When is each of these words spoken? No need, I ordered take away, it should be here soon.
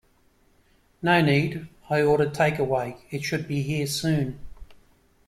No 1.03 1.21
need, 1.21 1.67
I 1.87 2.01
ordered 2.01 2.33
take 2.33 2.57
away, 2.57 2.97
it 3.11 3.21
should 3.23 3.47
be 3.47 3.61
here 3.61 3.85
soon. 3.85 4.39